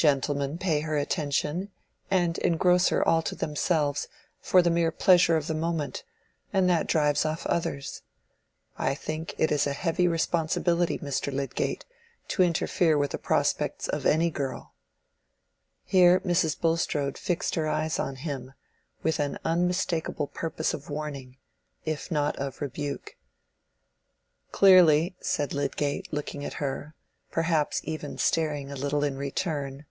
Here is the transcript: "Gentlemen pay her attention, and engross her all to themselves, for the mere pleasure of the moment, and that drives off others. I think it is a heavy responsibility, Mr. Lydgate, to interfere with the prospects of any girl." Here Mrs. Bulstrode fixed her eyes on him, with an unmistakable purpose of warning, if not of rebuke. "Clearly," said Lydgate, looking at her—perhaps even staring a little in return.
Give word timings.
"Gentlemen 0.00 0.58
pay 0.58 0.82
her 0.82 0.96
attention, 0.96 1.72
and 2.08 2.38
engross 2.38 2.86
her 2.90 3.02
all 3.02 3.20
to 3.22 3.34
themselves, 3.34 4.06
for 4.40 4.62
the 4.62 4.70
mere 4.70 4.92
pleasure 4.92 5.36
of 5.36 5.48
the 5.48 5.54
moment, 5.56 6.04
and 6.52 6.70
that 6.70 6.86
drives 6.86 7.24
off 7.24 7.44
others. 7.48 8.02
I 8.78 8.94
think 8.94 9.34
it 9.38 9.50
is 9.50 9.66
a 9.66 9.72
heavy 9.72 10.06
responsibility, 10.06 11.00
Mr. 11.00 11.32
Lydgate, 11.32 11.84
to 12.28 12.44
interfere 12.44 12.96
with 12.96 13.10
the 13.10 13.18
prospects 13.18 13.88
of 13.88 14.06
any 14.06 14.30
girl." 14.30 14.72
Here 15.84 16.20
Mrs. 16.20 16.60
Bulstrode 16.60 17.18
fixed 17.18 17.56
her 17.56 17.66
eyes 17.66 17.98
on 17.98 18.14
him, 18.14 18.52
with 19.02 19.18
an 19.18 19.36
unmistakable 19.44 20.28
purpose 20.28 20.72
of 20.72 20.88
warning, 20.88 21.38
if 21.84 22.08
not 22.08 22.36
of 22.36 22.60
rebuke. 22.60 23.16
"Clearly," 24.52 25.16
said 25.20 25.52
Lydgate, 25.52 26.12
looking 26.12 26.44
at 26.44 26.54
her—perhaps 26.62 27.80
even 27.84 28.16
staring 28.16 28.70
a 28.70 28.76
little 28.76 29.04
in 29.04 29.16
return. 29.18 29.84